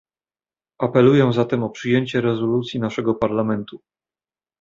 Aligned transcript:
Apeluję 0.79 1.33
zatem 1.33 1.63
o 1.63 1.69
przyjęcie 1.69 2.21
rezolucji 2.21 2.79
naszego 2.79 3.13
Parlamentu 3.15 3.81